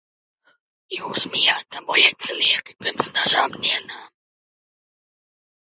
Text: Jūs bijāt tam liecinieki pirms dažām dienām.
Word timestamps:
Jūs 0.95 1.27
bijāt 1.35 1.67
tam 1.75 1.91
liecinieki 1.97 2.75
pirms 2.81 3.13
dažām 3.19 3.55
dienām. 3.61 4.05